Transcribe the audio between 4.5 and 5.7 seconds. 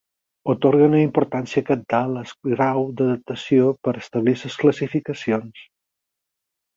classificacions.